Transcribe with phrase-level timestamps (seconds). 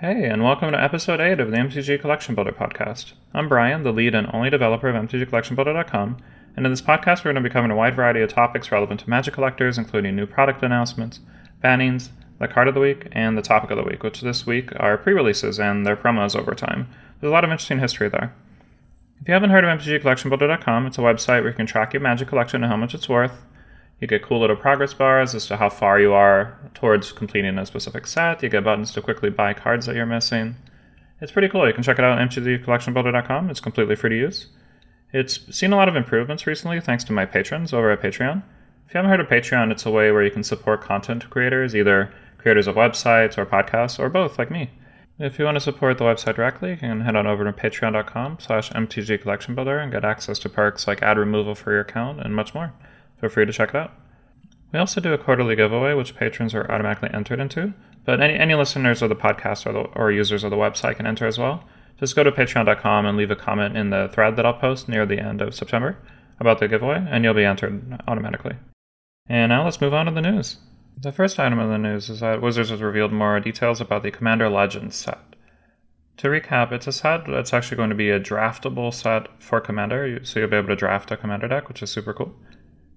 [0.00, 3.14] Hey, and welcome to episode 8 of the MTG Collection Builder podcast.
[3.32, 6.18] I'm Brian, the lead and only developer of MTGCollectionBuilder.com,
[6.54, 9.00] and in this podcast we're going to be covering a wide variety of topics relevant
[9.00, 11.20] to Magic collectors, including new product announcements,
[11.64, 14.68] bannings, the card of the week, and the topic of the week, which this week
[14.76, 16.90] are pre releases and their promos over time.
[17.18, 18.34] There's a lot of interesting history there.
[19.22, 22.28] If you haven't heard of MTGCollectionBuilder.com, it's a website where you can track your Magic
[22.28, 23.46] collection and how much it's worth,
[24.00, 27.64] you get cool little progress bars as to how far you are towards completing a
[27.64, 28.42] specific set.
[28.42, 30.56] You get buttons to quickly buy cards that you're missing.
[31.20, 31.66] It's pretty cool.
[31.66, 33.48] You can check it out at mtgcollectionbuilder.com.
[33.48, 34.48] It's completely free to use.
[35.12, 38.42] It's seen a lot of improvements recently thanks to my patrons over at Patreon.
[38.86, 41.74] If you haven't heard of Patreon, it's a way where you can support content creators,
[41.74, 44.70] either creators of websites or podcasts, or both, like me.
[45.18, 48.38] If you want to support the website directly, you can head on over to patreon.com
[48.40, 52.54] slash mtgcollectionbuilder and get access to perks like ad removal for your account and much
[52.54, 52.74] more
[53.20, 53.92] feel free to check it out.
[54.72, 57.72] We also do a quarterly giveaway, which patrons are automatically entered into,
[58.04, 61.06] but any, any listeners of the podcast or, the, or users of the website can
[61.06, 61.64] enter as well.
[61.98, 65.06] Just go to patreon.com and leave a comment in the thread that I'll post near
[65.06, 65.96] the end of September
[66.38, 68.56] about the giveaway, and you'll be entered automatically.
[69.28, 70.58] And now let's move on to the news.
[70.98, 74.10] The first item of the news is that Wizards has revealed more details about the
[74.10, 75.18] Commander Legends set.
[76.18, 80.20] To recap, it's a set that's actually going to be a draftable set for Commander,
[80.24, 82.34] so you'll be able to draft a Commander deck, which is super cool.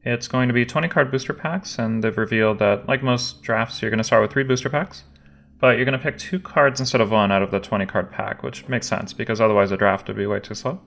[0.03, 3.81] It's going to be 20 card booster packs, and they've revealed that, like most drafts,
[3.81, 5.03] you're going to start with three booster packs,
[5.59, 8.11] but you're going to pick two cards instead of one out of the 20 card
[8.11, 10.79] pack, which makes sense because otherwise the draft would be way too slow.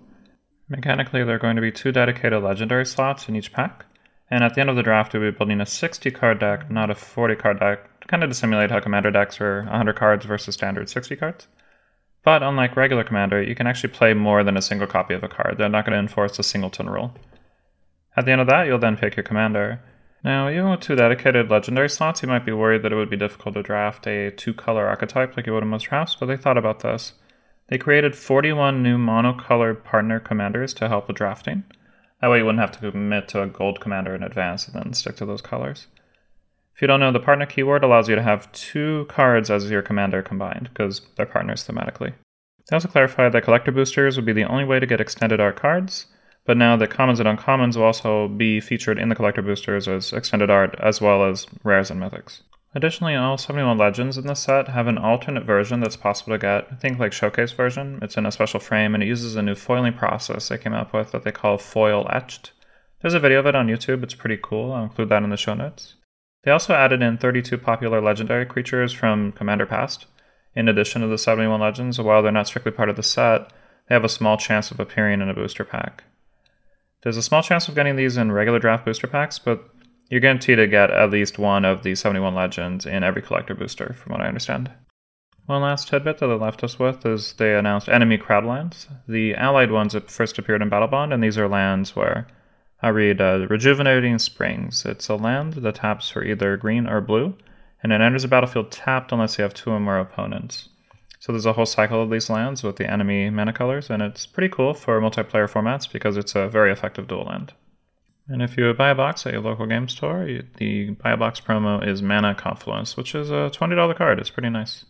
[0.69, 3.84] Mechanically, there are going to be two dedicated legendary slots in each pack,
[4.30, 6.91] and at the end of the draft, we'll be building a 60 card deck, not
[6.91, 10.54] a 40 card deck, kind of to simulate how commander decks are 100 cards versus
[10.54, 11.48] standard 60 cards.
[12.24, 15.28] But unlike regular commander, you can actually play more than a single copy of a
[15.28, 15.56] card.
[15.58, 17.14] They're not going to enforce the singleton rule.
[18.16, 19.80] At the end of that, you'll then pick your commander.
[20.24, 23.16] Now, even with two dedicated legendary slots, you might be worried that it would be
[23.16, 26.36] difficult to draft a two color archetype like you would in most drafts, but they
[26.36, 27.14] thought about this.
[27.69, 31.64] They created 41 new monocolored partner commanders to help with drafting.
[32.20, 34.92] That way, you wouldn't have to commit to a gold commander in advance and then
[34.92, 35.88] stick to those colors.
[36.75, 39.82] If you don't know, the partner keyword allows you to have two cards as your
[39.82, 42.14] commander combined, because they're partners thematically.
[42.69, 45.56] They also clarified that collector boosters would be the only way to get extended art
[45.56, 46.06] cards,
[46.44, 50.12] but now the commons and uncommons will also be featured in the collector boosters as
[50.12, 52.41] extended art, as well as rares and mythics.
[52.75, 56.69] Additionally, all 71 legends in this set have an alternate version that's possible to get.
[56.72, 57.98] I think like showcase version.
[58.00, 60.94] It's in a special frame and it uses a new foiling process they came up
[60.94, 62.52] with that they call foil etched.
[63.02, 64.02] There's a video of it on YouTube.
[64.02, 64.72] It's pretty cool.
[64.72, 65.97] I'll include that in the show notes.
[66.44, 70.06] They also added in 32 popular legendary creatures from Commander Past.
[70.54, 73.52] In addition to the 71 legends, while they're not strictly part of the set,
[73.88, 76.04] they have a small chance of appearing in a booster pack.
[77.02, 79.68] There's a small chance of getting these in regular draft booster packs, but
[80.08, 83.94] you're guaranteed to get at least one of the 71 legends in every collector booster,
[83.94, 84.70] from what I understand.
[85.46, 88.86] One last tidbit that they left us with is they announced enemy crowd lands.
[89.08, 92.28] The allied ones that first appeared in Battlebond, and these are lands where
[92.80, 94.84] I read uh, Rejuvenating Springs.
[94.84, 97.36] It's a land that taps for either green or blue,
[97.82, 100.69] and it enters the battlefield tapped unless you have two or more opponents.
[101.22, 104.27] So there's a whole cycle of these lands with the enemy mana colors, and it's
[104.27, 107.53] pretty cool for multiplayer formats because it's a very effective dual land.
[108.27, 111.38] And if you buy a box at your local game store, the buy a box
[111.38, 114.19] promo is Mana Confluence, which is a $20 card.
[114.19, 114.84] It's pretty nice.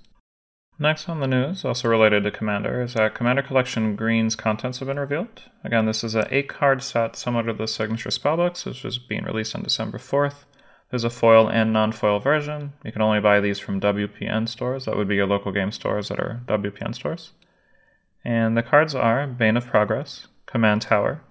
[0.79, 4.89] Next on the news, also related to Commander, is that Commander Collection Green's contents have
[4.89, 5.43] been revealed.
[5.63, 9.25] Again, this is an 8 card set similar to the Signature Spellbooks, which is being
[9.25, 10.47] released on December 4th.
[10.93, 12.75] There's a foil and non-foil version.
[12.85, 14.85] You can only buy these from WPN stores.
[14.85, 17.31] That would be your local game stores that are WPN stores.
[18.27, 21.23] And the cards are Bane of Progress, Command Tower,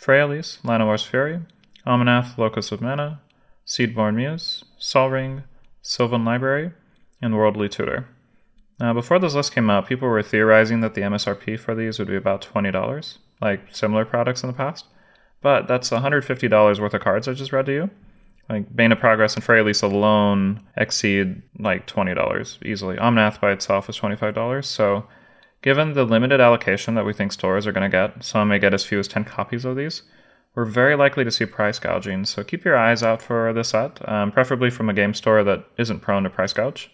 [0.00, 1.40] Freyalise, Llanowar's Fury,
[1.86, 3.20] Omnath, Locus of Mana,
[3.66, 5.42] Seedborn Muse, Sol Ring,
[5.82, 6.72] Sylvan Library,
[7.20, 8.08] and Worldly Tutor.
[8.78, 12.08] Now, before this list came out, people were theorizing that the MSRP for these would
[12.08, 14.86] be about $20, like similar products in the past.
[15.42, 17.90] But that's $150 worth of cards I just read to you.
[18.50, 22.96] Like Bane of Progress and Freyalise alone exceed like twenty dollars easily.
[22.96, 24.66] Omnath by itself is twenty five dollars.
[24.66, 25.06] So,
[25.62, 28.74] given the limited allocation that we think stores are going to get, some may get
[28.74, 30.02] as few as ten copies of these.
[30.56, 34.06] We're very likely to see price gouging, so keep your eyes out for this set,
[34.08, 36.90] um, preferably from a game store that isn't prone to price gouge.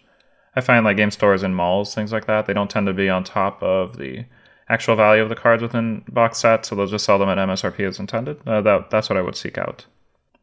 [0.55, 3.09] I find like game stores in malls, things like that, they don't tend to be
[3.09, 4.25] on top of the
[4.69, 7.79] actual value of the cards within box set, so they'll just sell them at MSRP
[7.79, 8.39] as intended.
[8.45, 9.85] Uh, that, that's what I would seek out.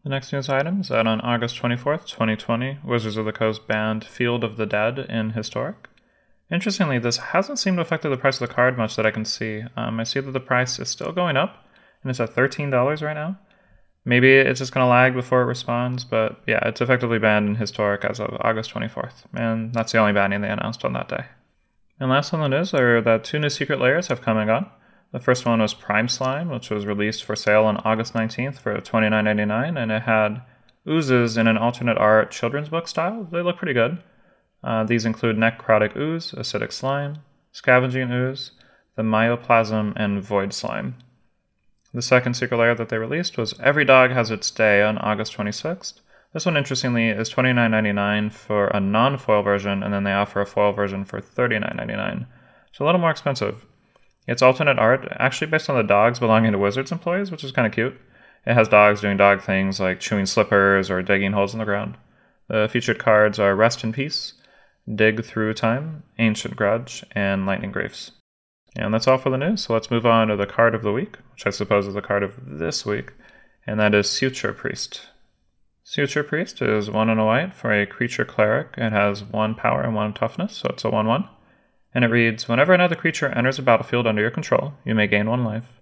[0.04, 4.04] The next news item is that on August 24th, 2020, Wizards of the Coast banned
[4.04, 5.88] Field of the Dead in Historic.
[6.52, 9.24] Interestingly, this hasn't seemed to affect the price of the card much that I can
[9.24, 9.62] see.
[9.78, 11.64] Um, I see that the price is still going up,
[12.02, 13.38] and it's at $13 right now.
[14.04, 17.54] Maybe it's just going to lag before it responds, but yeah, it's effectively banned in
[17.54, 21.24] Historic as of August 24th, and that's the only banning they announced on that day.
[21.98, 24.70] And last on the news are that two new secret layers have come and gone.
[25.14, 28.81] The first one was Prime Slime, which was released for sale on August 19th for
[28.81, 30.43] $29.99, and it had
[30.88, 33.28] oozes in an alternate art children's book style.
[33.31, 34.02] They look pretty good.
[34.64, 37.19] Uh, these include necrotic ooze, acidic slime,
[37.52, 38.50] scavenging ooze,
[38.96, 40.96] the Mimeoplasm, and void slime.
[41.93, 45.37] The second secret layer that they released was Every Dog Has Its Day on August
[45.37, 46.00] 26th.
[46.32, 50.46] This one, interestingly, is $29.99 for a non foil version, and then they offer a
[50.46, 52.26] foil version for $39.99.
[52.72, 53.64] So a little more expensive.
[54.26, 57.66] It's alternate art, actually based on the dogs belonging to Wizards employees, which is kind
[57.66, 57.98] of cute.
[58.46, 61.96] It has dogs doing dog things like chewing slippers or digging holes in the ground.
[62.48, 64.34] The featured cards are Rest in Peace,
[64.92, 68.12] Dig Through Time, Ancient Grudge, and Lightning Greaves.
[68.76, 69.62] And that's all for the news.
[69.62, 72.02] So let's move on to the card of the week, which I suppose is the
[72.02, 73.12] card of this week,
[73.66, 75.08] and that is Suture Priest.
[75.84, 78.74] Suture Priest is one and a white for a creature cleric.
[78.76, 81.28] It has one power and one toughness, so it's a 1 1.
[81.94, 85.31] And it reads Whenever another creature enters a battlefield under your control, you may gain
[85.31, 85.81] one life.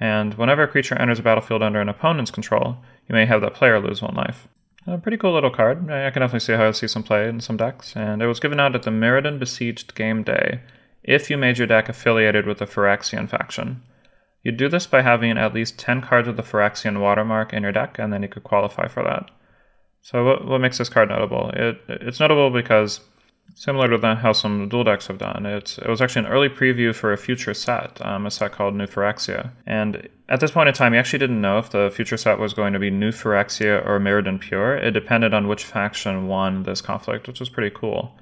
[0.00, 2.78] And whenever a creature enters a battlefield under an opponent's control,
[3.08, 4.48] you may have that player lose one life.
[4.86, 5.90] A pretty cool little card.
[5.90, 7.94] I can definitely see how I see some play in some decks.
[7.94, 10.60] And it was given out at the Mirrodin Besieged game day
[11.04, 13.82] if you made your deck affiliated with the Phyrexian faction.
[14.42, 17.72] You'd do this by having at least 10 cards with the Phyrexian watermark in your
[17.72, 19.30] deck, and then you could qualify for that.
[20.00, 21.50] So, what, what makes this card notable?
[21.54, 23.00] It, it's notable because,
[23.54, 26.94] similar to the, how some dual decks have done, it was actually an early preview
[26.94, 29.50] for a future set, um, a set called New Phyrexia.
[29.66, 32.54] And at this point in time, you actually didn't know if the future set was
[32.54, 34.76] going to be New Phyrexia or Mirrodin Pure.
[34.76, 38.16] It depended on which faction won this conflict, which was pretty cool.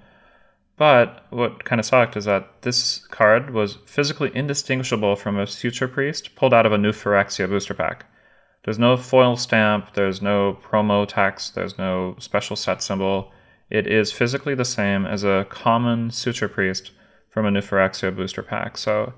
[0.76, 5.88] But what kind of sucked is that this card was physically indistinguishable from a Suture
[5.88, 8.06] Priest pulled out of a new Phyrexia booster pack.
[8.64, 13.32] There's no foil stamp, there's no promo text, there's no special set symbol.
[13.70, 16.90] It is physically the same as a common Suture Priest
[17.28, 18.76] from a new booster pack.
[18.76, 19.12] So,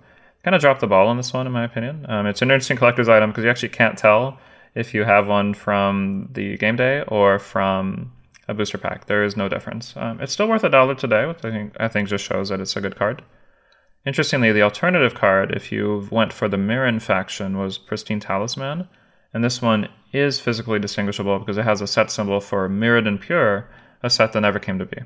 [0.44, 2.04] kind of dropped the ball on this one, in my opinion.
[2.08, 4.38] Um, it's an interesting collector's item because you actually can't tell
[4.74, 8.12] if you have one from the game day or from
[8.48, 9.06] a booster pack.
[9.06, 9.94] There is no difference.
[9.96, 12.60] Um, it's still worth a dollar today, which I think I think just shows that
[12.60, 13.22] it's a good card.
[14.04, 18.88] Interestingly, the alternative card, if you went for the Mirran faction, was Pristine Talisman,
[19.32, 23.68] and this one is physically distinguishable because it has a set symbol for Mirrodin Pure,
[24.02, 24.98] a set that never came to be.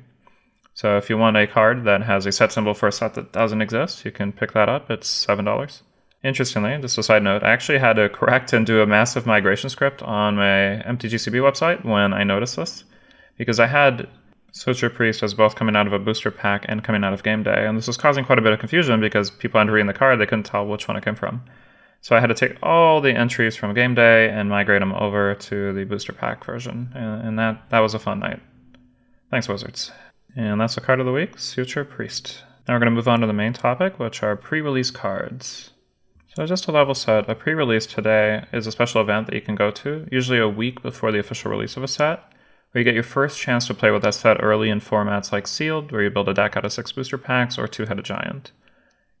[0.73, 3.31] So if you want a card that has a set symbol for a set that
[3.31, 4.91] doesn't exist, you can pick that up.
[4.91, 5.83] It's seven dollars.
[6.23, 9.69] Interestingly, just a side note, I actually had to correct and do a massive migration
[9.69, 12.83] script on my MTGCB website when I noticed this
[13.37, 14.07] because I had
[14.51, 17.43] Suture Priest as both coming out of a booster pack and coming out of game
[17.43, 20.19] day, and this was causing quite a bit of confusion because people entering the card
[20.19, 21.43] they couldn't tell which one it came from.
[22.01, 25.35] So I had to take all the entries from game day and migrate them over
[25.35, 28.39] to the booster pack version, and, that that was a fun night.
[29.29, 29.91] Thanks, Wizards.
[30.35, 32.43] And that's the card of the week, Suture Priest.
[32.67, 35.71] Now we're going to move on to the main topic, which are pre-release cards.
[36.35, 39.55] So just to level set, a pre-release today is a special event that you can
[39.55, 42.23] go to, usually a week before the official release of a set
[42.71, 45.47] where you get your first chance to play with that set early in formats like
[45.47, 48.51] Sealed, where you build a deck out of six booster packs, or Two Headed Giant.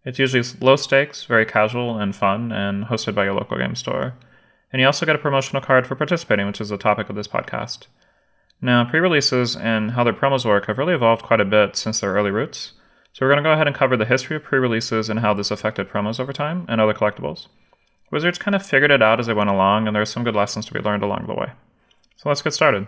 [0.05, 4.15] It's usually low stakes, very casual and fun, and hosted by your local game store.
[4.71, 7.27] And you also get a promotional card for participating, which is the topic of this
[7.27, 7.87] podcast.
[8.61, 11.99] Now, pre releases and how their promos work have really evolved quite a bit since
[11.99, 12.73] their early roots.
[13.13, 15.33] So, we're going to go ahead and cover the history of pre releases and how
[15.33, 17.47] this affected promos over time and other collectibles.
[18.11, 20.35] Wizards kind of figured it out as they went along, and there are some good
[20.35, 21.51] lessons to be learned along the way.
[22.15, 22.87] So, let's get started.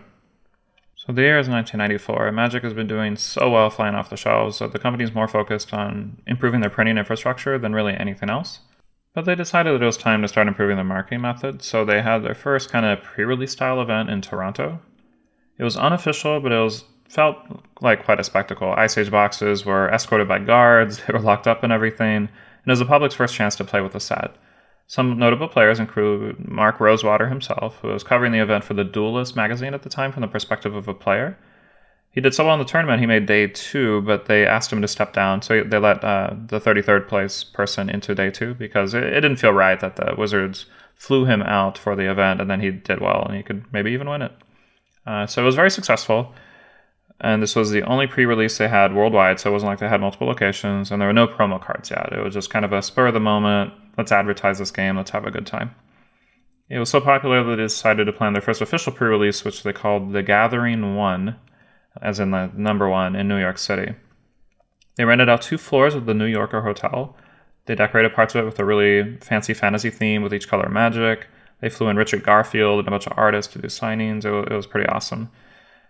[1.06, 2.30] So the year is 1994.
[2.30, 5.26] Magic has been doing so well flying off the shelves that the company is more
[5.26, 8.60] focused on improving their printing infrastructure than really anything else.
[9.14, 12.02] But they decided that it was time to start improving their marketing method, so they
[12.02, 14.80] had their first kind of pre-release style event in Toronto.
[15.60, 17.36] It was unofficial, but it was felt
[17.82, 18.72] like quite a spectacle.
[18.78, 22.28] Ice Age boxes were escorted by guards, they were locked up and everything, and
[22.66, 24.36] it was the public's first chance to play with the set.
[24.86, 29.36] Some notable players include Mark Rosewater himself, who was covering the event for the Duelist
[29.36, 31.36] magazine at the time from the perspective of a player.
[32.10, 34.80] He did so well in the tournament, he made day two, but they asked him
[34.80, 35.42] to step down.
[35.42, 39.36] So they let uh, the 33rd place person into day two because it, it, didn't
[39.36, 40.64] feel right that the Wizards
[40.96, 43.92] flew him out for the event and then he did well and he could maybe
[43.92, 44.32] even win it.
[45.06, 46.34] Uh, so it was very successful.
[47.20, 49.88] And this was the only pre release they had worldwide, so it wasn't like they
[49.88, 52.12] had multiple locations, and there were no promo cards yet.
[52.12, 55.10] It was just kind of a spur of the moment, let's advertise this game, let's
[55.10, 55.74] have a good time.
[56.70, 59.64] It was so popular that they decided to plan their first official pre release, which
[59.64, 61.36] they called The Gathering 1,
[62.00, 63.94] as in the number one, in New York City.
[64.96, 67.16] They rented out two floors of the New Yorker Hotel.
[67.66, 71.26] They decorated parts of it with a really fancy fantasy theme with each color magic.
[71.60, 74.24] They flew in Richard Garfield and a bunch of artists to do signings.
[74.24, 75.30] It was pretty awesome.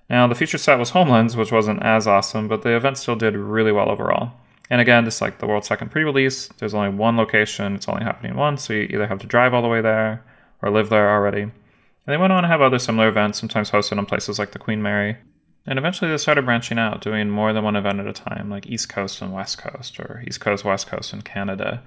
[0.09, 3.37] Now, the feature set was Homelands, which wasn't as awesome, but the event still did
[3.37, 4.33] really well overall.
[4.69, 6.49] And again, is like the world's second pre-release.
[6.59, 7.75] There's only one location.
[7.75, 10.25] It's only happening once, so you either have to drive all the way there
[10.63, 11.43] or live there already.
[11.43, 11.53] And
[12.07, 14.83] they went on to have other similar events, sometimes hosted in places like the Queen
[14.83, 15.17] Mary.
[15.67, 18.67] And eventually they started branching out, doing more than one event at a time, like
[18.67, 21.83] East Coast and West Coast, or East Coast, West Coast and Canada.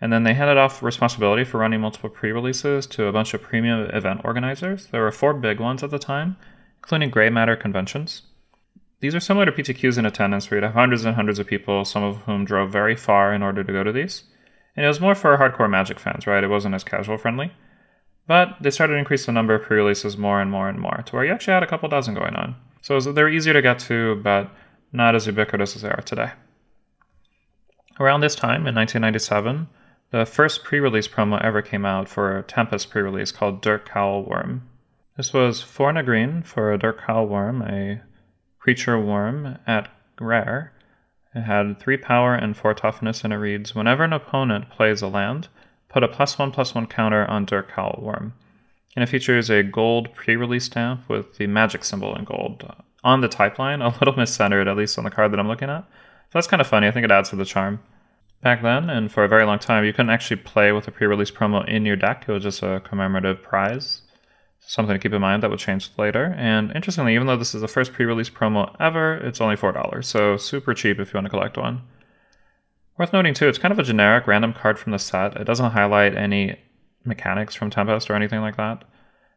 [0.00, 3.42] And then they handed off responsibility for running multiple pre releases to a bunch of
[3.42, 4.86] premium event organizers.
[4.86, 6.36] There were four big ones at the time,
[6.78, 8.22] including Gray Matter conventions.
[9.00, 11.84] These are similar to PTQs in attendance, where you'd have hundreds and hundreds of people,
[11.84, 14.24] some of whom drove very far in order to go to these.
[14.76, 16.44] And it was more for hardcore Magic fans, right?
[16.44, 17.52] It wasn't as casual friendly.
[18.26, 21.02] But they started to increase the number of pre releases more and more and more,
[21.04, 22.56] to where you actually had a couple dozen going on.
[22.82, 24.50] So they're easier to get to, but
[24.92, 26.32] not as ubiquitous as they are today.
[27.98, 29.68] Around this time, in 1997,
[30.10, 34.28] the first pre release promo ever came out for a Tempest pre release called Dirtcowl
[34.28, 34.62] Wurm.
[35.16, 38.02] This was 4 and a green for a Dirtcowl Wurm, a
[38.58, 39.88] creature worm at
[40.20, 40.72] rare.
[41.34, 45.08] It had 3 power and 4 toughness, and it reads Whenever an opponent plays a
[45.08, 45.48] land,
[45.88, 48.32] put a plus 1 plus 1 counter on Dirtcowl Wurm.
[48.96, 52.68] And it features a gold pre release stamp with the magic symbol in gold.
[53.04, 55.70] On the type line, a little miscentered, at least on the card that I'm looking
[55.70, 55.84] at.
[55.84, 56.88] So that's kind of funny.
[56.88, 57.80] I think it adds to the charm.
[58.42, 61.30] Back then, and for a very long time, you couldn't actually play with a pre-release
[61.30, 62.24] promo in your deck.
[62.26, 64.00] It was just a commemorative prize.
[64.60, 66.34] Something to keep in mind that would change later.
[66.38, 70.38] And interestingly, even though this is the first pre-release promo ever, it's only $4, so
[70.38, 71.82] super cheap if you want to collect one.
[72.96, 75.36] Worth noting too, it's kind of a generic random card from the set.
[75.36, 76.56] It doesn't highlight any
[77.04, 78.84] mechanics from Tempest or anything like that.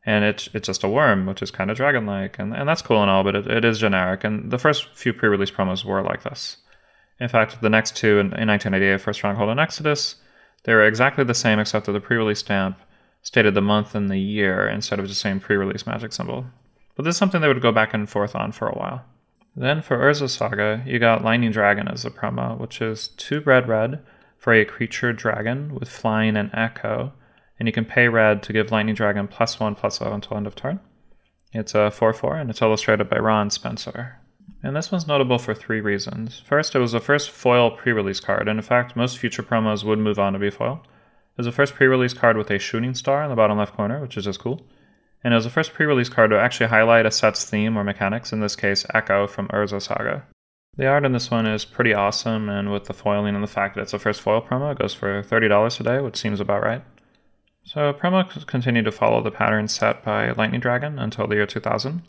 [0.06, 3.02] And it's it's just a worm, which is kind of dragon-like, and, and that's cool
[3.02, 4.24] and all, but it, it is generic.
[4.24, 6.58] And the first few pre-release promos were like this.
[7.24, 10.18] In fact, the next two in, in 1988 for Stronghold and Exodus,
[10.66, 12.78] they were exactly the same except that the pre-release stamp
[13.22, 16.46] stated the month and the year instead of just saying pre-release magic symbol.
[16.98, 19.06] But this is something they would go back and forth on for a while.
[19.56, 23.70] Then for Urza Saga, you got Lightning Dragon as a promo, which is two red
[23.70, 24.02] red
[24.38, 27.14] for a creature dragon with flying and echo,
[27.58, 30.46] and you can pay red to give Lightning Dragon plus one plus zero until end
[30.46, 30.82] of turn.
[31.54, 34.20] It's a 4 4 and it's illustrated by Ron Spencer.
[34.64, 36.42] And this one's notable for three reasons.
[36.46, 39.84] First, it was the first foil pre release card, and in fact, most future promos
[39.84, 40.82] would move on to be foil.
[40.84, 43.76] It was the first pre release card with a shooting star in the bottom left
[43.76, 44.66] corner, which is just cool.
[45.22, 47.84] And it was the first pre release card to actually highlight a set's theme or
[47.84, 50.26] mechanics, in this case, Echo from Urza Saga.
[50.78, 53.76] The art in this one is pretty awesome, and with the foiling and the fact
[53.76, 56.84] that it's the first foil promo, it goes for $30 today, which seems about right.
[57.64, 62.02] So, promos continued to follow the pattern set by Lightning Dragon until the year 2000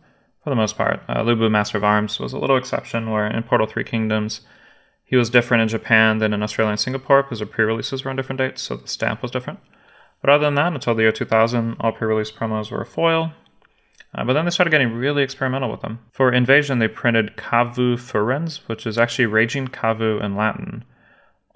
[0.45, 1.03] for the most part.
[1.09, 4.43] Uh, Lu Bu Master of Arms was a little exception, where in Portal 3 Kingdoms,
[5.03, 8.11] he was different in Japan than in Australia and Singapore because the pre releases were
[8.11, 9.59] on different dates, so the stamp was different.
[10.21, 13.33] But other than that, until the year 2000, all pre release promos were a foil.
[14.15, 15.99] Uh, but then they started getting really experimental with them.
[16.13, 20.85] For Invasion, they printed Kavu Furens, which is actually Raging Kavu in Latin.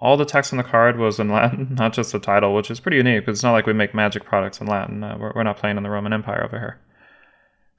[0.00, 2.80] All the text on the card was in Latin, not just the title, which is
[2.80, 5.04] pretty unique it's not like we make magic products in Latin.
[5.04, 6.78] Uh, we're, we're not playing in the Roman Empire over here.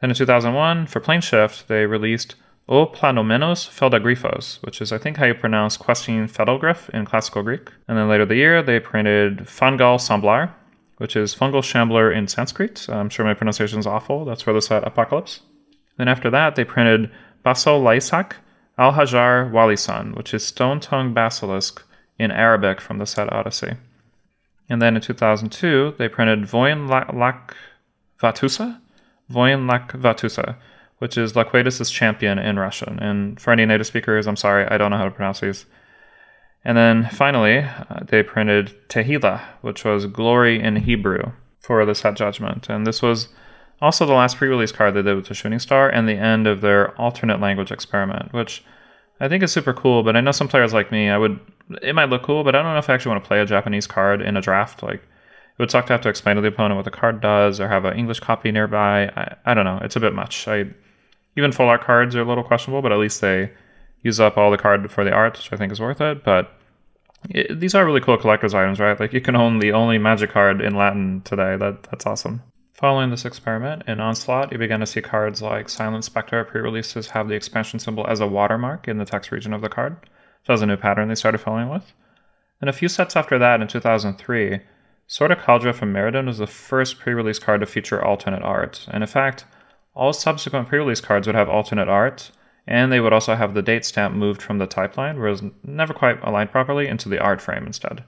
[0.01, 2.35] Then in 2001, for Planeshift, they released
[2.69, 7.71] O Planomenos Feldagryphos, which is, I think, how you pronounce questing Phelddagrif in classical Greek.
[7.87, 10.53] And then later the year, they printed Fungal Samblar,
[10.97, 12.87] which is Fungal Shambler in Sanskrit.
[12.87, 14.23] I'm sure my pronunciation is awful.
[14.23, 15.41] That's for the set Apocalypse.
[15.97, 17.09] Then after that, they printed
[17.43, 18.33] Basal Laisak
[18.77, 21.83] Al Hajar Walisan, which is Stone Tongue Basilisk
[22.17, 23.73] in Arabic from the set Odyssey.
[24.69, 27.55] And then in 2002, they printed Voin Lak
[28.21, 28.79] Vatusa,
[29.29, 30.55] Voyan Lakvatusa,
[30.97, 32.99] which is Laquatus' champion in Russian.
[32.99, 35.65] And for any native speakers, I'm sorry, I don't know how to pronounce these.
[36.65, 42.15] And then finally, uh, they printed Tehillah, which was glory in Hebrew for the set
[42.15, 42.69] judgment.
[42.69, 43.29] And this was
[43.81, 46.47] also the last pre release card they did with the Shooting Star and the end
[46.47, 48.63] of their alternate language experiment, which
[49.21, 50.03] I think is super cool.
[50.03, 51.39] But I know some players like me, I would,
[51.81, 53.45] it might look cool, but I don't know if I actually want to play a
[53.45, 54.83] Japanese card in a draft.
[54.83, 55.01] Like,
[55.59, 57.85] would suck to have to explain to the opponent what the card does or have
[57.85, 59.07] an English copy nearby.
[59.07, 59.79] I, I don't know.
[59.83, 60.47] It's a bit much.
[60.47, 60.65] I
[61.37, 63.51] even full art cards are a little questionable, but at least they
[64.01, 66.23] use up all the card for the art, which I think is worth it.
[66.23, 66.51] But
[67.29, 68.99] it, these are really cool collector's items, right?
[68.99, 71.57] Like you can own the only magic card in Latin today.
[71.57, 72.41] That that's awesome.
[72.73, 77.27] Following this experiment, in Onslaught, you began to see cards like Silent Specter pre-releases have
[77.27, 79.97] the expansion symbol as a watermark in the text region of the card.
[80.01, 80.07] So
[80.47, 81.91] that was a new pattern they started following with.
[82.61, 84.61] And a few sets after that, in 2003,
[85.11, 88.85] Sword of Kaldra from Mirrodin was the first pre release card to feature alternate art,
[88.91, 89.43] and in fact,
[89.95, 92.29] all subsequent pre release cards would have alternate art,
[92.67, 95.31] and they would also have the date stamp moved from the type line, where it
[95.31, 98.03] was never quite aligned properly, into the art frame instead.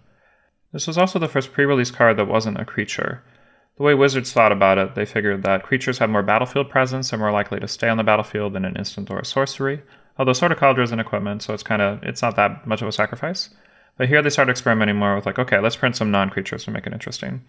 [0.74, 3.24] This was also the first pre release card that wasn't a creature.
[3.78, 7.20] The way Wizards thought about it, they figured that creatures have more battlefield presence and
[7.20, 9.82] are more likely to stay on the battlefield than an instant or a sorcery,
[10.18, 12.82] Although Sword of Kaldra is an equipment, so it's kind of it's not that much
[12.82, 13.50] of a sacrifice.
[13.98, 16.88] But here they started experimenting more with like, okay, let's print some non-creatures to make
[16.88, 17.42] it interesting.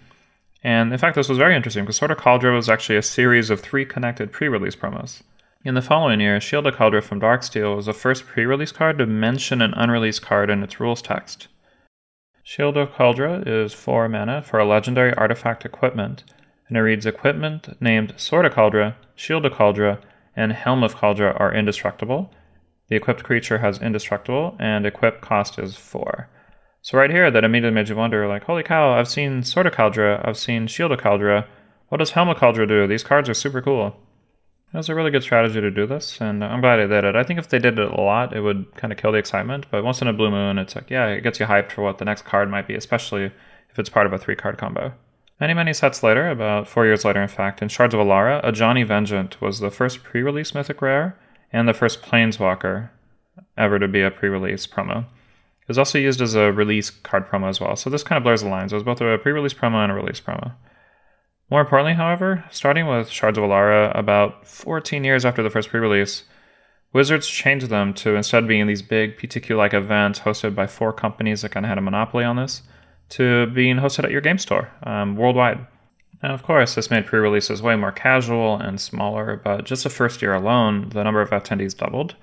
[0.63, 3.51] And in fact, this was very interesting because Sword of Kaldra was actually a series
[3.51, 5.23] of three connected pre-release promos.
[5.65, 9.07] In the following year, Shield of Kaldra from Darksteel was the first pre-release card to
[9.07, 11.49] mention an unreleased card in its rules text.
[12.43, 16.25] Shield of Kaldra is 4 mana for a legendary artifact equipment,
[16.69, 20.01] and it reads Equipment named Sword of Kaldra, Shield of Kaldra,
[20.35, 22.33] and Helm of Kaldra are indestructible.
[22.93, 26.29] The equipped creature has indestructible, and equip cost is 4.
[26.83, 29.73] So right here, that immediately made you wonder, like, holy cow, I've seen Sword of
[29.73, 31.47] Kaldra, I've seen Shield of.
[31.89, 32.37] What does Helm of
[32.69, 32.87] do?
[32.87, 33.97] These cards are super cool.
[34.75, 37.17] It was a really good strategy to do this, and I'm glad they did it.
[37.17, 39.65] I think if they did it a lot, it would kind of kill the excitement.
[39.71, 41.97] But once in a blue moon, it's like, yeah, it gets you hyped for what
[41.97, 43.25] the next card might be, especially
[43.71, 44.93] if it's part of a three card combo.
[45.41, 48.87] Many, many sets later, about four years later, in fact, in Shards of Alara, Ajani
[48.87, 51.17] Vengeant was the first pre release mythic rare
[51.53, 52.91] and the first Planeswalker
[53.57, 55.01] ever to be a pre release promo.
[55.01, 58.25] It was also used as a release card promo as well, so this kind of
[58.25, 58.73] blurs the lines.
[58.73, 60.53] It was both a pre release promo and a release promo.
[61.51, 65.81] More importantly, however, starting with Shards of Alara about 14 years after the first pre
[65.81, 66.25] release,
[66.93, 71.43] Wizards changed them to instead being these big PTQ like events hosted by four companies
[71.43, 72.63] that kind of had a monopoly on this,
[73.11, 75.67] to being hosted at your game store um, worldwide.
[76.23, 79.91] Now, of course, this made pre releases way more casual and smaller, but just the
[79.91, 82.15] first year alone, the number of attendees doubled.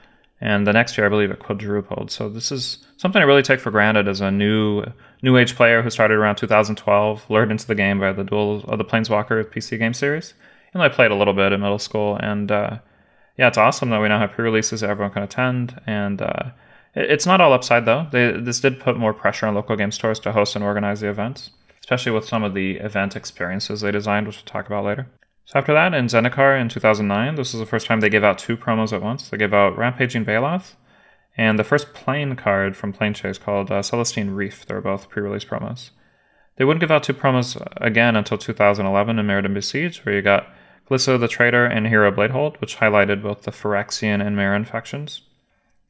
[0.42, 2.12] And the next year, I believe it quadrupled.
[2.12, 4.86] So this is something I really take for granted as a new
[5.22, 8.78] new age player who started around 2012, lured into the game by the Duel of
[8.78, 10.34] the Planeswalker PC game series.
[10.74, 12.78] And I played a little bit in middle school, and uh,
[13.38, 15.82] yeah, it's awesome that we now have pre-releases that everyone can attend.
[15.88, 16.52] And uh,
[16.96, 18.08] it, it's not all upside though.
[18.12, 21.10] They, this did put more pressure on local game stores to host and organize the
[21.10, 21.50] events,
[21.90, 25.08] especially with some of the event experiences they designed, which we'll talk about later.
[25.46, 28.38] So after that, in Zendikar in 2009, this was the first time they gave out
[28.38, 29.28] two promos at once.
[29.28, 30.76] They gave out Rampaging Baloth
[31.36, 34.68] and the first plane card from Planechase called uh, Celestine Reef.
[34.68, 35.90] They were both pre-release promos.
[36.58, 40.48] They wouldn't give out two promos again until 2011 in Mirrodin Besieged, where you got
[40.88, 45.22] Glissa the Traitor and Hero Bladehold, which highlighted both the Phyrexian and Mirran factions.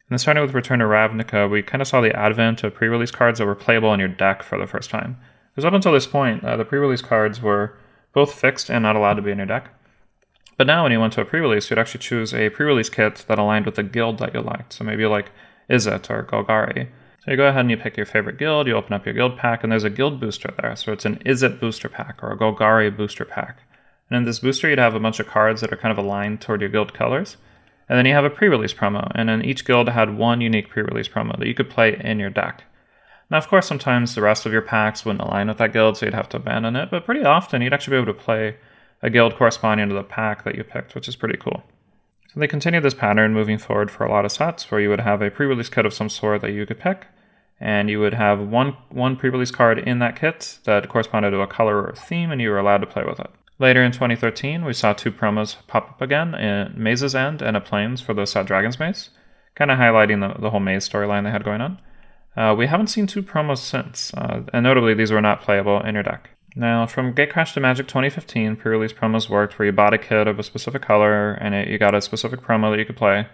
[0.08, 3.12] And then starting with Return to Ravnica, we kind of saw the advent of pre-release
[3.12, 5.17] cards that were playable in your deck for the first time.
[5.60, 7.78] Because up until this point, uh, the pre-release cards were
[8.13, 9.74] both fixed and not allowed to be in your deck.
[10.56, 13.38] But now, when you went to a pre-release, you'd actually choose a pre-release kit that
[13.38, 14.72] aligned with the guild that you liked.
[14.72, 15.32] So maybe you like
[15.69, 16.88] Izzet or Golgari.
[17.26, 19.38] So you go ahead and you pick your favorite guild, you open up your guild
[19.38, 20.78] pack, and there's a guild booster there.
[20.78, 23.60] So it's an Izzet booster pack or a Golgari booster pack.
[24.10, 26.39] And in this booster, you'd have a bunch of cards that are kind of aligned
[26.39, 27.36] toward your guild colors.
[27.89, 31.10] And then you have a pre-release promo, and then each guild had one unique pre-release
[31.10, 32.63] promo that you could play in your deck.
[33.30, 36.06] Now, of course, sometimes the rest of your packs wouldn't align with that guild, so
[36.06, 38.58] you'd have to abandon it, but pretty often you'd actually be able to play
[39.02, 41.63] a guild corresponding to the pack that you picked, which is pretty cool.
[42.34, 45.00] So they continued this pattern moving forward for a lot of sets, where you would
[45.00, 47.08] have a pre-release kit of some sort that you could pick,
[47.60, 51.48] and you would have one one pre-release card in that kit that corresponded to a
[51.48, 53.30] color or a theme, and you were allowed to play with it.
[53.60, 57.62] Later in 2013, we saw two promos pop up again, in Maze's End and a
[57.62, 59.10] Plains for the set Dragon's Maze,
[59.56, 61.80] kind of highlighting the, the whole Maze storyline they had going on.
[62.39, 65.93] Uh, we haven't seen two promos since, uh, and notably these were not playable in
[65.93, 66.30] your deck.
[66.56, 70.39] Now, from Gatecrash to Magic 2015, pre-release promos worked where you bought a kit of
[70.39, 73.28] a specific color and it, you got a specific promo that you could play.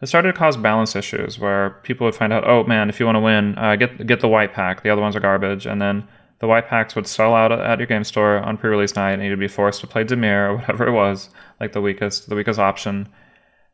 [0.00, 3.06] It started to cause balance issues where people would find out, oh man, if you
[3.06, 4.84] want to win, uh, get get the white pack.
[4.84, 6.06] The other ones are garbage, and then
[6.38, 9.40] the white packs would sell out at your game store on pre-release night, and you'd
[9.40, 13.08] be forced to play Dimir or whatever it was, like the weakest the weakest option.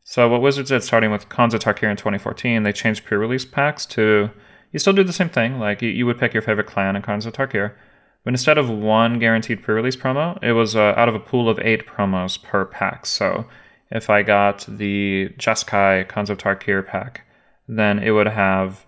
[0.04, 4.30] So what Wizards did, starting with of Tarkir in 2014, they changed pre-release packs to
[4.74, 7.02] you still do the same thing, like you, you would pick your favorite clan in
[7.02, 7.72] Khans of Tarkir,
[8.24, 11.60] but instead of one guaranteed pre-release promo, it was uh, out of a pool of
[11.60, 13.06] eight promos per pack.
[13.06, 13.46] So
[13.92, 17.20] if I got the Jeskai Khans of Tarkir pack,
[17.68, 18.84] then it would have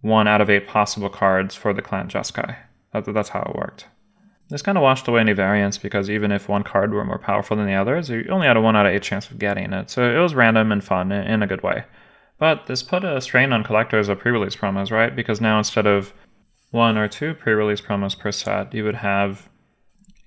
[0.00, 2.56] one out of eight possible cards for the clan Jeskai.
[2.94, 3.86] That, that's how it worked.
[4.48, 7.58] This kind of washed away any variance because even if one card were more powerful
[7.58, 9.90] than the others, you only had a one out of eight chance of getting it.
[9.90, 11.84] So it was random and fun in a good way.
[12.38, 15.14] But this put a strain on collectors of pre-release promos, right?
[15.14, 16.12] Because now instead of
[16.70, 19.48] one or two pre-release promos per set, you would have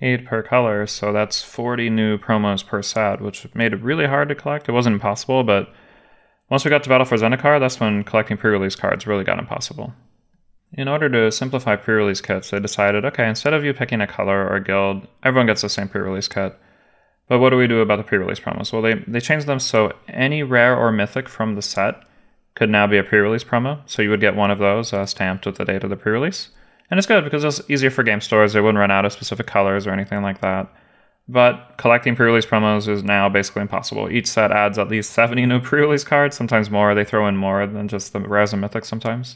[0.01, 4.29] eight per color, so that's 40 new promos per set, which made it really hard
[4.29, 4.69] to collect.
[4.69, 5.73] It wasn't impossible, but
[6.49, 9.93] once we got to Battle for Zendikar, that's when collecting pre-release cards really got impossible.
[10.73, 14.47] In order to simplify pre-release kits, they decided, okay, instead of you picking a color
[14.47, 16.57] or a guild, everyone gets the same pre-release kit.
[17.27, 18.71] But what do we do about the pre-release promos?
[18.71, 22.01] Well, they, they changed them so any rare or mythic from the set
[22.55, 23.81] could now be a pre-release promo.
[23.85, 26.49] So you would get one of those uh, stamped with the date of the pre-release.
[26.89, 28.53] And it's good because it's easier for game stores.
[28.53, 30.73] They wouldn't run out of specific colors or anything like that.
[31.27, 34.09] But collecting pre release promos is now basically impossible.
[34.09, 36.95] Each set adds at least 70 new pre release cards, sometimes more.
[36.95, 39.35] They throw in more than just the rares and mythics sometimes.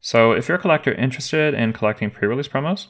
[0.00, 2.88] So if you're a collector interested in collecting pre release promos,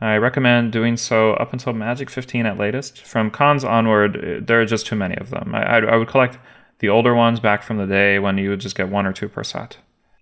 [0.00, 3.02] I recommend doing so up until Magic 15 at latest.
[3.02, 5.54] From Khans onward, there are just too many of them.
[5.54, 6.38] I, I would collect
[6.80, 9.28] the older ones back from the day when you would just get one or two
[9.28, 9.76] per set.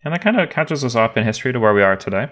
[0.04, 2.28] And that kind of catches us up in history to where we are today.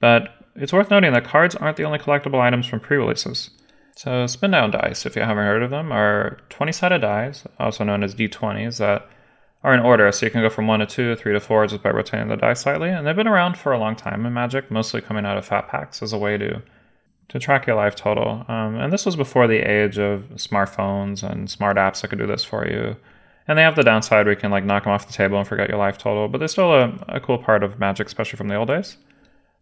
[0.00, 3.50] But it's worth noting that cards aren't the only collectible items from pre releases.
[3.94, 7.84] So, spin down dice, if you haven't heard of them, are 20 sided dice, also
[7.84, 9.06] known as d20s, that
[9.64, 10.10] are in order.
[10.12, 12.36] So, you can go from 1 to 2, 3 to 4 just by rotating the
[12.36, 12.88] dice slightly.
[12.88, 15.68] And they've been around for a long time in Magic, mostly coming out of fat
[15.68, 16.62] packs as a way to,
[17.28, 18.44] to track your life total.
[18.48, 22.26] Um, and this was before the age of smartphones and smart apps that could do
[22.26, 22.96] this for you.
[23.48, 25.46] And they have the downside where you can like knock them off the table and
[25.46, 28.48] forget your life total, but they're still a, a cool part of Magic, especially from
[28.48, 28.96] the old days.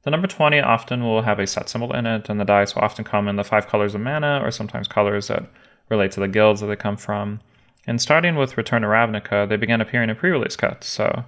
[0.03, 2.83] The number 20 often will have a set symbol in it, and the dice will
[2.83, 5.45] often come in the five colors of mana, or sometimes colors that
[5.91, 7.41] relate to the guilds that they come from.
[7.87, 10.87] And starting with Return to Ravnica, they began appearing in pre release cuts.
[10.87, 11.25] So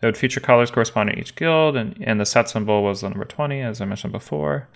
[0.00, 3.08] they would feature colors corresponding to each guild, and, and the set symbol was the
[3.08, 4.68] number 20, as I mentioned before.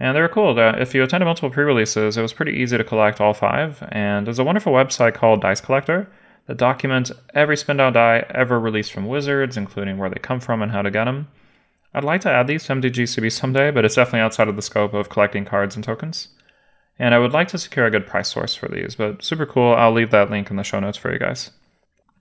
[0.00, 0.58] And they were cool.
[0.58, 3.86] If you attended multiple pre releases, it was pretty easy to collect all five.
[3.92, 6.10] And there's a wonderful website called Dice Collector
[6.46, 10.60] that documents every spin down die ever released from Wizards, including where they come from
[10.60, 11.28] and how to get them.
[11.94, 14.94] I'd like to add these to MTGCB someday, but it's definitely outside of the scope
[14.94, 16.28] of collecting cards and tokens.
[17.02, 19.74] And I would like to secure a good price source for these, but super cool.
[19.74, 21.50] I'll leave that link in the show notes for you guys.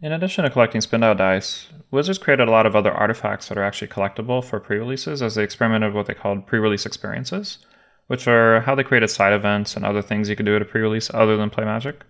[0.01, 3.63] In addition to collecting spin dice, Wizards created a lot of other artifacts that are
[3.63, 7.59] actually collectible for pre releases as they experimented with what they called pre release experiences,
[8.07, 10.65] which are how they created side events and other things you could do at a
[10.65, 12.03] pre release other than play Magic.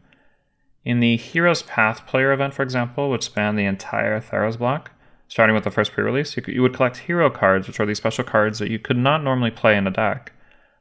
[0.86, 4.91] In the Heroes Path player event, for example, which spanned the entire Theros block,
[5.27, 8.23] starting with the first pre-release, you, you would collect hero cards, which are these special
[8.23, 10.31] cards that you could not normally play in a deck,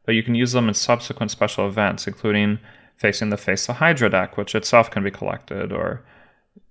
[0.05, 2.59] but you can use them in subsequent special events, including
[2.97, 6.05] facing the Face of Hydra deck, which itself can be collected, or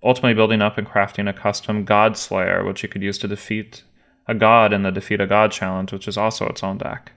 [0.02, 3.82] ultimately building up and crafting a custom God Slayer, which you could use to defeat
[4.26, 7.12] a god in the Defeat a God challenge, which is also its own deck.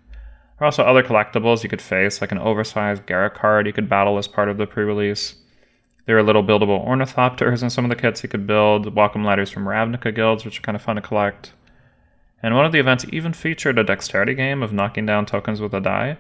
[0.58, 3.89] There are also other collectibles you could face, like an oversized Garruk card you could
[3.89, 5.36] battle as part of the pre release.
[6.06, 9.49] There are little buildable ornithopters in some of the kits you could build, welcome letters
[9.49, 11.54] from Ravnica guilds, which are kind of fun to collect.
[12.43, 15.73] And one of the events even featured a dexterity game of knocking down tokens with
[15.73, 16.17] a die.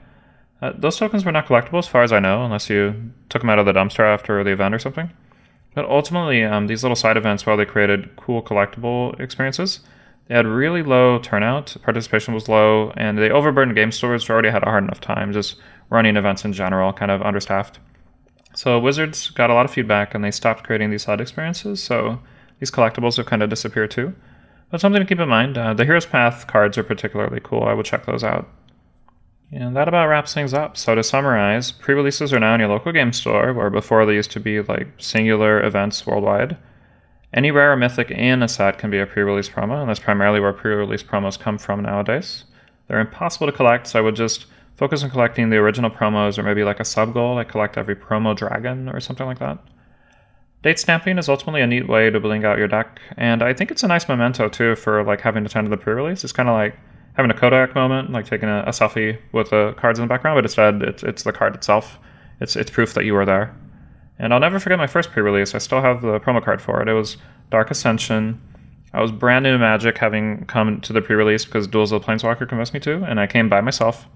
[0.61, 3.49] Uh, those tokens were not collectible as far as I know, unless you took them
[3.49, 5.11] out of the dumpster after the event or something.
[5.75, 9.81] But ultimately, um, these little side events, while they created cool collectible experiences,
[10.27, 14.49] they had really low turnout, participation was low, and they overburdened game stores who already
[14.49, 15.57] had a hard enough time just
[15.89, 17.79] running events in general, kind of understaffed.
[18.55, 22.21] So Wizards got a lot of feedback and they stopped creating these side experiences, so
[22.59, 24.15] these collectibles have kind of disappeared too.
[24.73, 27.61] But something to keep in mind, uh, the Hero's Path cards are particularly cool.
[27.61, 28.49] I would check those out.
[29.51, 30.77] And that about wraps things up.
[30.77, 34.31] So to summarize, pre-releases are now in your local game store, where before they used
[34.31, 36.57] to be like singular events worldwide.
[37.31, 40.53] Any rare mythic in a set can be a pre-release promo, and that's primarily where
[40.53, 42.45] pre-release promos come from nowadays.
[42.87, 46.41] They're impossible to collect, so I would just focus on collecting the original promos or
[46.41, 49.59] maybe like a sub goal, like collect every promo dragon or something like that.
[50.63, 53.69] Date stamping is ultimately a neat way to bling out your deck, and I think
[53.69, 56.23] it's a nice memento too for like having to attended the pre-release.
[56.23, 56.75] It's kind of like
[57.15, 60.37] having a Kodak moment, like taking a, a, selfie with the cards in the background,
[60.37, 61.99] but instead it's, it's the card itself.
[62.39, 63.55] It's it's proof that you were there.
[64.19, 65.53] And I'll never forget my first pre-release.
[65.53, 66.87] I still have the promo card for it.
[66.87, 67.17] It was
[67.51, 68.41] Dark Ascension.
[68.93, 72.07] I was brand new to Magic, having come to the pre-release because Duels of the
[72.07, 74.07] Planeswalker convinced me to, and I came by myself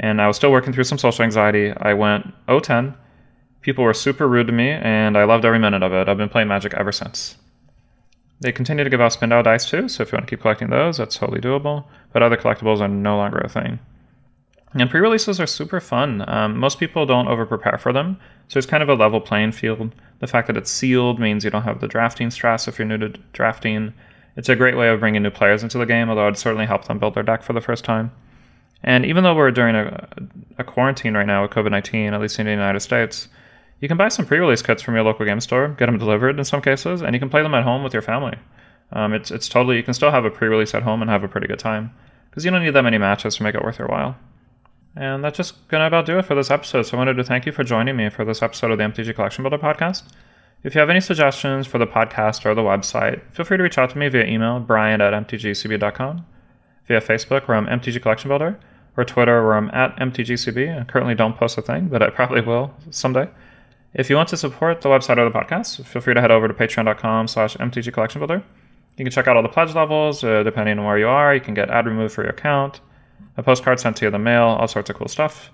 [0.00, 1.72] and I was still working through some social anxiety.
[1.76, 2.94] I went 010.
[3.62, 6.08] People were super rude to me, and I loved every minute of it.
[6.08, 7.36] I've been playing Magic ever since.
[8.40, 10.40] They continue to give out spin out dice too, so if you want to keep
[10.40, 11.84] collecting those, that's totally doable.
[12.12, 13.78] But other collectibles are no longer a thing.
[14.72, 16.24] And pre releases are super fun.
[16.28, 18.18] Um, most people don't over prepare for them,
[18.48, 19.94] so it's kind of a level playing field.
[20.20, 22.98] The fact that it's sealed means you don't have the drafting stress if you're new
[22.98, 23.92] to drafting.
[24.36, 26.86] It's a great way of bringing new players into the game, although it'd certainly help
[26.86, 28.12] them build their deck for the first time.
[28.82, 30.08] And even though we're during a,
[30.56, 33.28] a quarantine right now with COVID 19, at least in the United States,
[33.80, 36.38] you can buy some pre release kits from your local game store, get them delivered
[36.38, 38.38] in some cases, and you can play them at home with your family.
[38.92, 41.24] Um, it's, it's totally, you can still have a pre release at home and have
[41.24, 41.92] a pretty good time
[42.30, 44.16] because you don't need that many matches to make it worth your while.
[44.96, 46.82] And that's just going to about do it for this episode.
[46.82, 49.14] So I wanted to thank you for joining me for this episode of the MTG
[49.14, 50.02] Collection Builder podcast.
[50.62, 53.78] If you have any suggestions for the podcast or the website, feel free to reach
[53.78, 56.26] out to me via email, brian at mtgcb.com,
[56.86, 58.58] via Facebook, where I'm MTG Collection Builder,
[58.96, 60.80] or Twitter where I'm at MTGCB.
[60.80, 63.28] I currently don't post a thing, but I probably will someday.
[63.92, 66.46] If you want to support the website or the podcast, feel free to head over
[66.46, 68.42] to patreon.com slash MTG Collection Builder.
[68.96, 71.34] You can check out all the pledge levels, uh, depending on where you are.
[71.34, 72.80] You can get ad removed for your account,
[73.36, 75.50] a postcard sent to you in the mail, all sorts of cool stuff.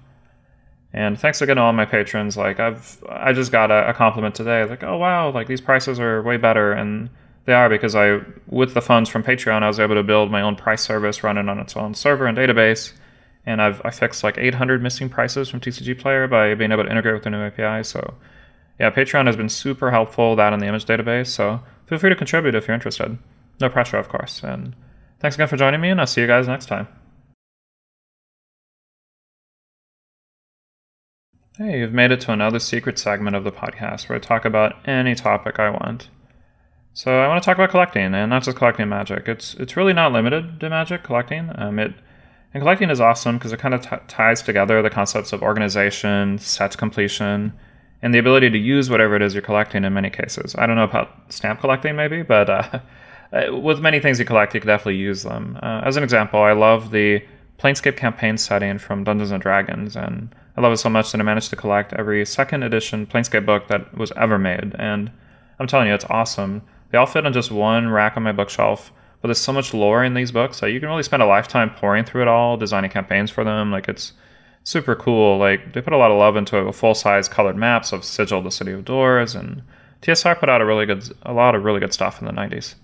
[0.92, 2.36] And thanks again to all my patrons.
[2.36, 4.64] Like I've I just got a, a compliment today.
[4.64, 7.10] Like oh wow, like these prices are way better, and
[7.44, 10.42] they are because I with the funds from Patreon I was able to build my
[10.42, 12.92] own price service running on its own server and database.
[13.46, 16.90] And I've I fixed like 800 missing prices from TCG Player by being able to
[16.90, 17.84] integrate with the new API.
[17.84, 18.14] So
[18.78, 20.36] yeah, Patreon has been super helpful.
[20.36, 21.28] That in the image database.
[21.28, 23.16] So feel free to contribute if you're interested.
[23.60, 24.42] No pressure, of course.
[24.42, 24.74] And
[25.20, 26.88] thanks again for joining me, and I'll see you guys next time.
[31.56, 34.86] Hey, you've made it to another secret segment of the podcast where I talk about
[34.86, 36.10] any topic I want.
[36.92, 39.26] So I want to talk about collecting, and not just collecting magic.
[39.26, 41.50] It's it's really not limited to magic collecting.
[41.54, 41.94] Um, it
[42.56, 46.38] and collecting is awesome because it kind of t- ties together the concepts of organization,
[46.38, 47.52] set completion,
[48.00, 50.54] and the ability to use whatever it is you're collecting in many cases.
[50.56, 52.80] I don't know about stamp collecting maybe, but uh,
[53.62, 55.58] with many things you collect, you can definitely use them.
[55.62, 57.22] Uh, as an example, I love the
[57.58, 61.24] Planescape campaign setting from Dungeons and Dragons, and I love it so much that I
[61.24, 64.74] managed to collect every second edition Planescape book that was ever made.
[64.78, 65.10] And
[65.58, 66.62] I'm telling you, it's awesome.
[66.90, 70.04] They all fit on just one rack on my bookshelf, but there's so much lore
[70.04, 72.90] in these books that you can really spend a lifetime pouring through it all, designing
[72.90, 73.70] campaigns for them.
[73.70, 74.12] Like it's
[74.64, 75.38] super cool.
[75.38, 78.50] Like they put a lot of love into full size colored maps of Sigil, the
[78.50, 79.62] City of Doors, and
[80.02, 82.74] TSR put out a really good, a lot of really good stuff in the 90s.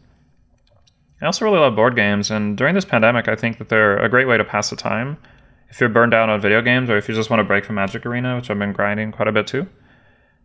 [1.20, 4.08] I also really love board games, and during this pandemic, I think that they're a
[4.08, 5.18] great way to pass the time
[5.72, 7.76] if you're burned out on video games or if you just want to break from
[7.76, 9.66] Magic Arena, which I've been grinding quite a bit too.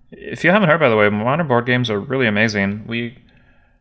[0.09, 2.85] If you haven't heard, by the way, modern board games are really amazing.
[2.87, 3.17] We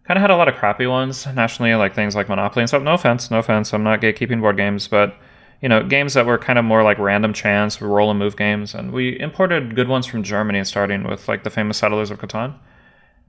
[0.06, 2.82] kind of had a lot of crappy ones nationally, like things like Monopoly and stuff.
[2.82, 3.72] No offense, no offense.
[3.72, 5.16] I'm not gatekeeping board games, but
[5.62, 8.74] you know, games that were kind of more like random chance, roll and move games.
[8.74, 12.54] And we imported good ones from Germany, starting with like the famous Settlers of Catan.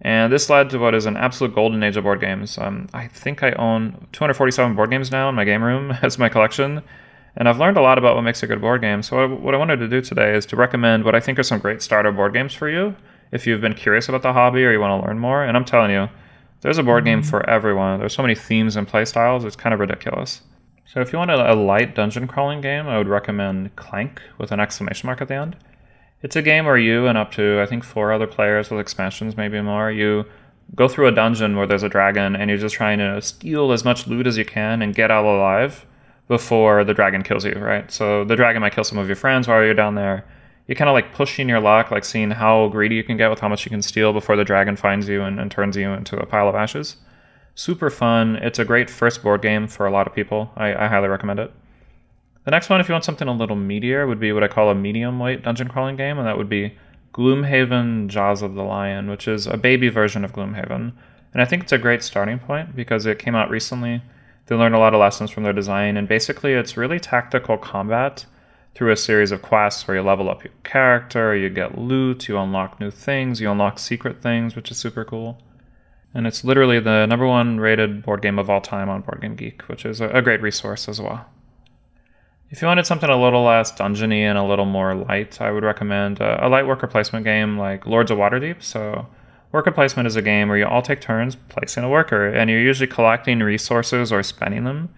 [0.02, 2.58] And this led to what is an absolute golden age of board games.
[2.58, 6.30] Um, I think I own 247 board games now in my game room as my
[6.30, 6.84] collection
[7.38, 9.04] and I've learned a lot about what makes a good board game.
[9.04, 11.60] So, what I wanted to do today is to recommend what I think are some
[11.60, 12.96] great starter board games for you
[13.32, 15.44] if you've been curious about the hobby or you want to learn more.
[15.44, 16.10] And I'm telling you,
[16.62, 17.30] there's a board game mm-hmm.
[17.30, 18.00] for everyone.
[18.00, 20.42] There's so many themes and play styles, it's kind of ridiculous.
[20.86, 24.52] So, if you want a, a light dungeon crawling game, I would recommend Clank with
[24.52, 25.58] an exclamation mark at the end.
[26.24, 29.38] It's a game where you and up to, I think, four other players with expansions,
[29.38, 30.26] maybe more, you
[30.76, 33.86] go through a dungeon where there's a dragon and you're just trying to steal as
[33.86, 35.86] much loot as you can and get out alive
[36.28, 37.90] before the dragon kills you, right?
[37.92, 40.26] So the dragon might kill some of your friends while you're down there.
[40.68, 43.40] You're kind of like pushing your luck, like seeing how greedy you can get with
[43.40, 46.18] how much you can steal before the dragon finds you and, and turns you into
[46.18, 46.98] a pile of ashes.
[47.56, 48.36] Super fun.
[48.38, 50.52] It's a great first board game for a lot of people.
[50.58, 51.52] I, I highly recommend it.
[52.44, 54.70] The next one, if you want something a little meatier, would be what I call
[54.70, 56.78] a medium weight dungeon crawling game, and that would be
[57.14, 60.94] Gloomhaven Jaws of the Lion, which is a baby version of Gloomhaven.
[61.34, 64.02] And I think it's a great starting point because it came out recently
[64.48, 68.26] they learned a lot of lessons from their design, and basically, it's really tactical combat
[68.78, 72.38] through a series of quests where you level up your character, you get loot, you
[72.38, 75.42] unlock new things, you unlock secret things, which is super cool.
[76.14, 79.36] And it's literally the number one rated board game of all time on Board Game
[79.36, 81.26] Geek, which is a great resource as well.
[82.52, 85.64] If you wanted something a little less dungeony and a little more light, I would
[85.64, 88.62] recommend a, a light worker placement game like Lords of Waterdeep.
[88.62, 89.08] So
[89.52, 92.62] Worker placement is a game where you all take turns placing a worker, and you're
[92.62, 94.94] usually collecting resources or spending them,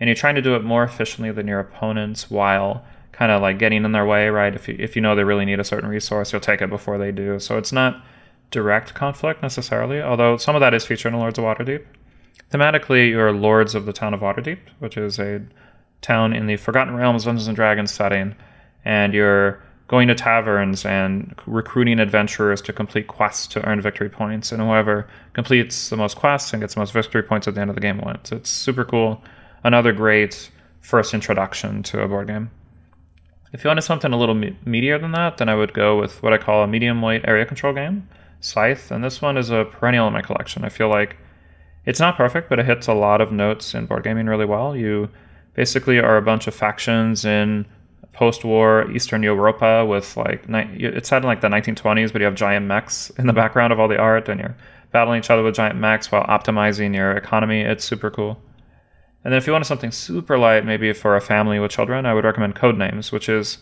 [0.00, 2.86] and you're trying to do it more efficiently than your opponents while
[3.18, 4.54] kind of like getting in their way, right?
[4.54, 6.98] If you, if you know they really need a certain resource, you'll take it before
[6.98, 7.40] they do.
[7.40, 8.00] So it's not
[8.52, 11.84] direct conflict necessarily, although some of that is featured in Lords of Waterdeep.
[12.52, 15.42] Thematically, you're lords of the town of Waterdeep, which is a
[16.00, 18.36] town in the Forgotten Realms Dungeons and Dragons setting,
[18.84, 24.52] and you're going to taverns and recruiting adventurers to complete quests to earn victory points.
[24.52, 27.70] And whoever completes the most quests and gets the most victory points at the end
[27.70, 28.30] of the game wins.
[28.30, 29.20] It's super cool.
[29.64, 30.50] Another great
[30.80, 32.50] first introduction to a board game.
[33.52, 36.22] If you wanted something a little me- meatier than that, then I would go with
[36.22, 38.08] what I call a medium weight area control game,
[38.40, 38.90] Scythe.
[38.90, 40.64] And this one is a perennial in my collection.
[40.64, 41.16] I feel like
[41.86, 44.76] it's not perfect, but it hits a lot of notes in board gaming really well.
[44.76, 45.08] You
[45.54, 47.64] basically are a bunch of factions in
[48.12, 52.66] post-war Eastern Europa with like it's set in like the 1920s, but you have giant
[52.66, 54.56] mechs in the background of all the art, and you're
[54.92, 57.62] battling each other with giant mechs while optimizing your economy.
[57.62, 58.38] It's super cool.
[59.24, 62.14] And then if you wanted something super light, maybe for a family with children, I
[62.14, 63.58] would recommend Codenames, which is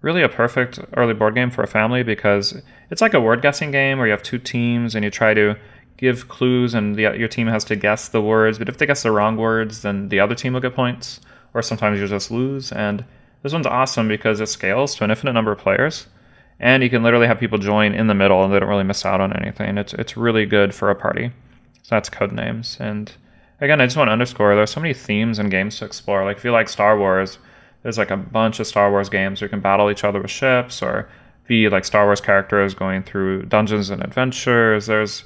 [0.00, 3.70] really a perfect early board game for a family because it's like a word guessing
[3.70, 5.56] game where you have two teams and you try to
[5.96, 8.58] give clues and the, your team has to guess the words.
[8.58, 11.20] But if they guess the wrong words, then the other team will get points,
[11.52, 12.72] or sometimes you just lose.
[12.72, 13.04] And
[13.42, 16.06] this one's awesome because it scales to an infinite number of players,
[16.60, 19.04] and you can literally have people join in the middle and they don't really miss
[19.04, 19.78] out on anything.
[19.78, 21.30] It's it's really good for a party.
[21.82, 22.80] So that's Codenames.
[22.80, 23.12] And
[23.60, 26.24] again, I just want to underscore there's so many themes and games to explore.
[26.24, 27.38] Like if you like Star Wars,
[27.82, 30.30] there's like a bunch of Star Wars games where you can battle each other with
[30.30, 31.08] ships or
[31.46, 34.86] be like Star Wars characters going through dungeons and adventures.
[34.86, 35.24] There's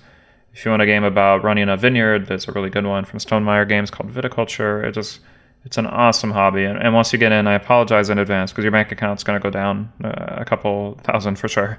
[0.55, 3.19] if you want a game about running a vineyard, there's a really good one from
[3.19, 4.85] Stonemaier Games called Viticulture.
[4.85, 5.21] It just
[5.65, 8.65] it's an awesome hobby, and, and once you get in, I apologize in advance because
[8.65, 11.79] your bank account's going to go down uh, a couple thousand for sure.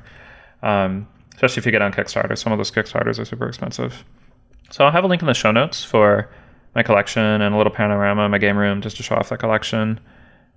[0.62, 2.38] Um, especially if you get on Kickstarter.
[2.38, 4.06] Some of those Kickstarters are super expensive.
[4.72, 6.30] So I'll have a link in the show notes for
[6.76, 9.38] my collection and a little panorama of my game room just to show off the
[9.38, 10.00] collection.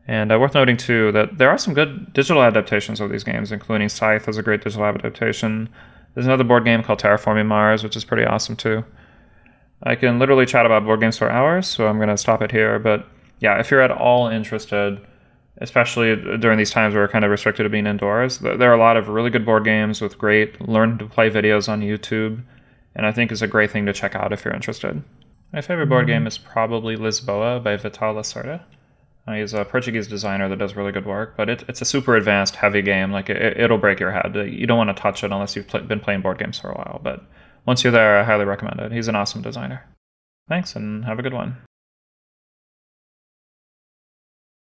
[0.09, 3.53] And uh, worth noting too that there are some good digital adaptations of these games,
[3.53, 5.69] including Scythe is a great digital adaptation.
[6.15, 8.85] There's another board game called Terraforming Mars, which is pretty awesome too.
[9.83, 12.51] I can literally chat about board games for hours, so I'm going to stop it
[12.51, 12.79] here.
[12.79, 13.07] But
[13.41, 15.05] yeah, if you're at all interested,
[15.59, 18.79] especially during these times where we're kind of restricted to being indoors, there are a
[18.79, 22.43] lot of really good board games with great learn to play videos on YouTube,
[22.95, 25.03] and I think it's a great thing to check out if you're interested.
[25.53, 28.63] My favorite board game is probably Lisboa by Vital Lacerda.
[29.27, 32.15] Uh, he's a Portuguese designer that does really good work, but it, it's a super
[32.17, 33.11] advanced, heavy game.
[33.11, 34.35] Like it, will break your head.
[34.35, 36.75] You don't want to touch it unless you've pl- been playing board games for a
[36.75, 37.01] while.
[37.03, 37.25] But
[37.67, 38.93] once you're there, I highly recommend it.
[38.93, 39.85] He's an awesome designer.
[40.49, 41.57] Thanks, and have a good one.